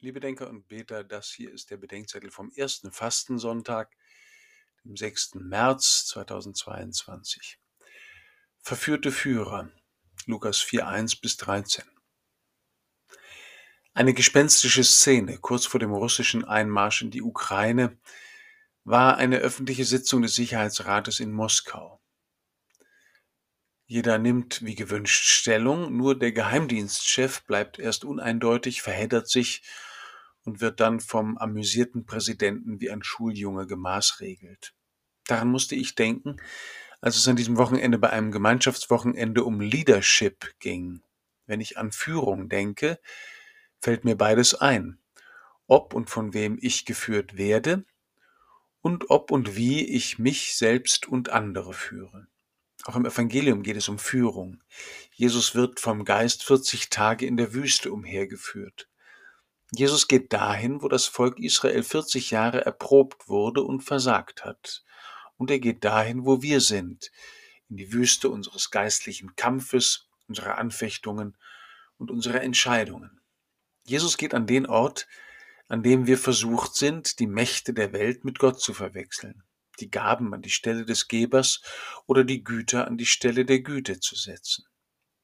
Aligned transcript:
Liebe 0.00 0.20
Denker 0.20 0.50
und 0.50 0.68
Beter, 0.68 1.04
das 1.04 1.30
hier 1.30 1.50
ist 1.50 1.70
der 1.70 1.78
Bedenkzettel 1.78 2.30
vom 2.30 2.52
ersten 2.54 2.92
Fastensonntag, 2.92 3.96
dem 4.84 4.94
6. 4.94 5.36
März 5.36 6.04
2022. 6.08 7.58
Verführte 8.60 9.10
Führer, 9.10 9.70
Lukas 10.26 10.58
4, 10.58 10.86
1 10.86 11.16
bis 11.16 11.38
13. 11.38 11.84
Eine 13.94 14.12
gespenstische 14.12 14.84
Szene 14.84 15.38
kurz 15.38 15.64
vor 15.64 15.80
dem 15.80 15.94
russischen 15.94 16.44
Einmarsch 16.44 17.00
in 17.00 17.10
die 17.10 17.22
Ukraine 17.22 17.96
war 18.84 19.16
eine 19.16 19.38
öffentliche 19.38 19.86
Sitzung 19.86 20.20
des 20.20 20.34
Sicherheitsrates 20.34 21.20
in 21.20 21.32
Moskau. 21.32 22.02
Jeder 23.88 24.18
nimmt 24.18 24.64
wie 24.64 24.74
gewünscht 24.74 25.28
Stellung, 25.28 25.96
nur 25.96 26.18
der 26.18 26.32
Geheimdienstchef 26.32 27.44
bleibt 27.44 27.78
erst 27.78 28.04
uneindeutig, 28.04 28.82
verheddert 28.82 29.28
sich 29.28 29.62
und 30.42 30.60
wird 30.60 30.80
dann 30.80 30.98
vom 30.98 31.38
amüsierten 31.38 32.04
Präsidenten 32.04 32.80
wie 32.80 32.90
ein 32.90 33.04
Schuljunge 33.04 33.68
gemaßregelt. 33.68 34.74
Daran 35.26 35.48
musste 35.48 35.76
ich 35.76 35.94
denken, 35.94 36.36
als 37.00 37.16
es 37.16 37.28
an 37.28 37.36
diesem 37.36 37.58
Wochenende 37.58 37.98
bei 37.98 38.10
einem 38.10 38.32
Gemeinschaftswochenende 38.32 39.44
um 39.44 39.60
Leadership 39.60 40.54
ging. 40.58 41.02
Wenn 41.46 41.60
ich 41.60 41.78
an 41.78 41.92
Führung 41.92 42.48
denke, 42.48 42.98
fällt 43.80 44.04
mir 44.04 44.16
beides 44.16 44.54
ein. 44.54 44.98
Ob 45.68 45.94
und 45.94 46.10
von 46.10 46.34
wem 46.34 46.58
ich 46.60 46.86
geführt 46.86 47.36
werde 47.36 47.84
und 48.80 49.10
ob 49.10 49.30
und 49.30 49.56
wie 49.56 49.84
ich 49.84 50.18
mich 50.18 50.56
selbst 50.56 51.06
und 51.06 51.28
andere 51.28 51.72
führe. 51.72 52.26
Auch 52.86 52.94
im 52.94 53.04
Evangelium 53.04 53.64
geht 53.64 53.76
es 53.76 53.88
um 53.88 53.98
Führung. 53.98 54.62
Jesus 55.12 55.56
wird 55.56 55.80
vom 55.80 56.04
Geist 56.04 56.44
40 56.44 56.88
Tage 56.88 57.26
in 57.26 57.36
der 57.36 57.52
Wüste 57.52 57.90
umhergeführt. 57.90 58.88
Jesus 59.72 60.06
geht 60.06 60.32
dahin, 60.32 60.82
wo 60.82 60.86
das 60.86 61.06
Volk 61.06 61.40
Israel 61.40 61.82
40 61.82 62.30
Jahre 62.30 62.64
erprobt 62.64 63.28
wurde 63.28 63.62
und 63.62 63.80
versagt 63.80 64.44
hat. 64.44 64.84
Und 65.36 65.50
er 65.50 65.58
geht 65.58 65.84
dahin, 65.84 66.26
wo 66.26 66.42
wir 66.42 66.60
sind, 66.60 67.10
in 67.68 67.76
die 67.76 67.92
Wüste 67.92 68.30
unseres 68.30 68.70
geistlichen 68.70 69.34
Kampfes, 69.34 70.06
unserer 70.28 70.56
Anfechtungen 70.56 71.36
und 71.98 72.12
unserer 72.12 72.42
Entscheidungen. 72.42 73.20
Jesus 73.84 74.16
geht 74.16 74.32
an 74.32 74.46
den 74.46 74.64
Ort, 74.64 75.08
an 75.66 75.82
dem 75.82 76.06
wir 76.06 76.18
versucht 76.18 76.76
sind, 76.76 77.18
die 77.18 77.26
Mächte 77.26 77.74
der 77.74 77.92
Welt 77.92 78.24
mit 78.24 78.38
Gott 78.38 78.60
zu 78.60 78.72
verwechseln 78.72 79.42
die 79.80 79.90
Gaben 79.90 80.32
an 80.34 80.42
die 80.42 80.50
Stelle 80.50 80.84
des 80.84 81.08
Gebers 81.08 81.60
oder 82.06 82.24
die 82.24 82.44
Güter 82.44 82.86
an 82.86 82.96
die 82.96 83.06
Stelle 83.06 83.44
der 83.44 83.60
Güte 83.60 84.00
zu 84.00 84.14
setzen. 84.14 84.64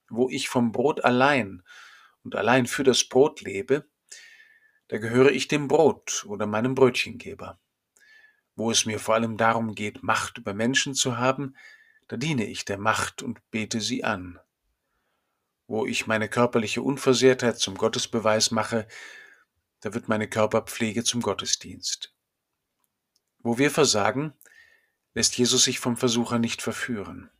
Wo 0.09 0.29
ich 0.29 0.49
vom 0.49 0.73
Brot 0.73 1.05
allein 1.05 1.63
und 2.23 2.35
allein 2.35 2.67
für 2.67 2.85
das 2.85 3.05
Brot 3.05 3.41
lebe, 3.41 3.87
da 4.89 4.99
gehöre 4.99 5.31
ich 5.31 5.49
dem 5.49 5.69
Brot 5.69 6.25
oder 6.29 6.47
meinem 6.47 6.75
Brötchengeber. 6.75 7.59
Wo 8.55 8.71
es 8.71 8.85
mir 8.85 8.99
vor 8.99 9.15
allem 9.15 9.37
darum 9.37 9.75
geht, 9.75 10.03
Macht 10.03 10.39
über 10.39 10.53
Menschen 10.53 10.95
zu 10.95 11.17
haben, 11.17 11.57
da 12.09 12.17
diene 12.19 12.45
ich 12.45 12.67
der 12.67 12.77
Macht 12.77 13.23
und 13.23 13.41
bete 13.51 13.81
sie 13.81 14.05
an. 14.05 14.39
Wo 15.67 15.87
ich 15.87 16.07
meine 16.07 16.29
körperliche 16.29 16.83
Unversehrtheit 16.83 17.59
zum 17.59 17.77
Gottesbeweis 17.77 18.51
mache, 18.51 18.87
da 19.81 19.95
wird 19.95 20.09
meine 20.09 20.29
Körperpflege 20.29 21.05
zum 21.05 21.23
Gottesdienst. 21.23 22.15
Wo 23.39 23.57
wir 23.59 23.71
versagen, 23.71 24.35
lässt 25.15 25.37
Jesus 25.37 25.65
sich 25.65 25.79
vom 25.79 25.97
Versucher 25.97 26.39
nicht 26.39 26.63
verführen, 26.63 27.31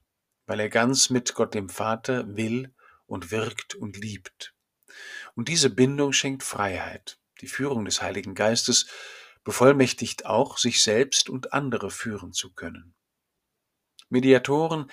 weil 0.47 0.61
er 0.61 0.69
ganz 0.69 1.11
mit 1.11 1.35
Gott 1.35 1.55
dem 1.55 1.69
Vater 1.69 2.37
will 2.37 2.75
und 3.07 3.31
wirkt 3.31 3.75
und 3.75 3.97
liebt. 3.97 4.55
Und 5.35 5.49
diese 5.49 5.71
Bindung 5.71 6.13
schenkt 6.13 6.43
Freiheit. 6.43 7.19
Die 7.41 7.47
Führung 7.49 7.85
des 7.85 8.03
Heiligen 8.03 8.35
Geistes 8.35 8.87
bevollmächtigt 9.45 10.27
auch, 10.27 10.59
sich 10.59 10.83
selbst 10.83 11.29
und 11.29 11.53
andere 11.53 11.91
führen 11.91 12.33
zu 12.33 12.53
können. 12.53 12.95
Mediatoren 14.09 14.91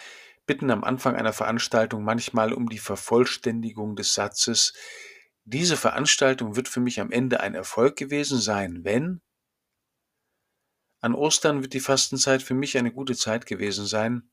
bitten 0.47 0.72
am 0.72 0.84
Anfang 0.84 1.16
einer 1.16 1.34
Veranstaltung 1.34 2.03
manchmal 2.03 2.53
um 2.53 2.69
die 2.69 2.79
Vervollständigung 2.79 3.96
des 3.96 4.13
Satzes, 4.13 4.73
diese 5.44 5.78
Veranstaltung 5.78 6.56
wird 6.56 6.67
für 6.67 6.79
mich 6.79 7.00
am 7.00 7.11
Ende 7.11 7.40
ein 7.40 7.56
Erfolg 7.56 7.96
gewesen 7.96 8.40
sein, 8.40 8.84
wenn 8.84 9.22
an 11.01 11.15
Ostern 11.15 11.61
wird 11.61 11.73
die 11.73 11.79
Fastenzeit 11.79 12.43
für 12.43 12.53
mich 12.53 12.77
eine 12.77 12.91
gute 12.91 13.15
Zeit 13.15 13.45
gewesen 13.45 13.85
sein, 13.85 14.29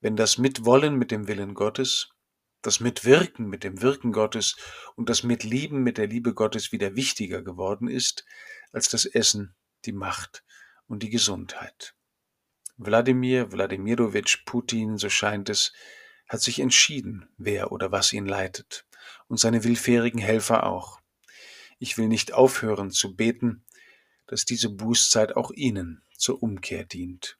wenn 0.00 0.16
das 0.16 0.38
Mitwollen 0.38 0.96
mit 0.96 1.10
dem 1.10 1.28
Willen 1.28 1.54
Gottes, 1.54 2.10
das 2.62 2.80
Mitwirken 2.80 3.48
mit 3.48 3.64
dem 3.64 3.82
Wirken 3.82 4.12
Gottes 4.12 4.56
und 4.96 5.08
das 5.08 5.22
Mitlieben 5.22 5.82
mit 5.82 5.98
der 5.98 6.06
Liebe 6.06 6.34
Gottes 6.34 6.72
wieder 6.72 6.96
wichtiger 6.96 7.42
geworden 7.42 7.88
ist 7.88 8.24
als 8.72 8.88
das 8.88 9.04
Essen, 9.04 9.54
die 9.84 9.92
Macht 9.92 10.44
und 10.86 11.02
die 11.02 11.10
Gesundheit. 11.10 11.94
Wladimir 12.76 13.52
Wladimirowitsch 13.52 14.44
Putin, 14.46 14.98
so 14.98 15.08
scheint 15.08 15.48
es, 15.48 15.72
hat 16.28 16.40
sich 16.40 16.58
entschieden, 16.60 17.28
wer 17.36 17.70
oder 17.70 17.92
was 17.92 18.12
ihn 18.12 18.26
leitet, 18.26 18.86
und 19.28 19.38
seine 19.38 19.62
willfährigen 19.62 20.20
Helfer 20.20 20.64
auch. 20.66 21.00
Ich 21.78 21.98
will 21.98 22.08
nicht 22.08 22.32
aufhören 22.32 22.90
zu 22.90 23.14
beten, 23.14 23.64
dass 24.26 24.44
diese 24.44 24.70
Bußzeit 24.70 25.36
auch 25.36 25.50
Ihnen 25.50 26.02
zur 26.16 26.42
Umkehr 26.42 26.84
dient. 26.84 27.38